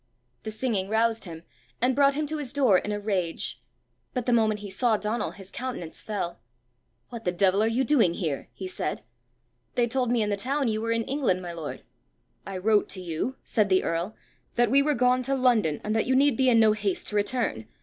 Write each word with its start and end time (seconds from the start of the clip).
The 0.41 0.49
singing 0.49 0.89
roused 0.89 1.25
him, 1.25 1.43
and 1.79 1.95
brought 1.95 2.15
him 2.15 2.25
to 2.25 2.37
his 2.39 2.51
door 2.51 2.79
in 2.79 2.91
a 2.91 2.99
rage. 2.99 3.61
But 4.15 4.25
the 4.25 4.33
moment 4.33 4.61
he 4.61 4.69
saw 4.71 4.97
Donal 4.97 5.29
his 5.29 5.51
countenance 5.51 6.01
fell. 6.01 6.39
"What 7.09 7.23
the 7.23 7.31
devil 7.31 7.61
are 7.61 7.67
you 7.69 7.83
doing 7.83 8.15
here?" 8.15 8.49
he 8.51 8.65
said. 8.65 9.03
"They 9.75 9.85
told 9.87 10.09
me 10.09 10.23
in 10.23 10.31
the 10.31 10.35
town 10.37 10.69
you 10.69 10.81
were 10.81 10.91
in 10.91 11.03
England, 11.03 11.43
my 11.43 11.53
lord!" 11.53 11.83
"I 12.47 12.57
wrote 12.57 12.89
to 12.89 12.99
you," 12.99 13.35
said 13.43 13.69
the 13.69 13.83
earl, 13.83 14.15
"that 14.55 14.71
we 14.71 14.81
were 14.81 14.95
gone 14.95 15.21
to 15.21 15.35
London, 15.35 15.79
and 15.83 15.95
that 15.95 16.07
you 16.07 16.15
need 16.15 16.35
be 16.35 16.49
in 16.49 16.59
no 16.59 16.71
haste 16.71 17.09
to 17.09 17.15
return. 17.15 17.67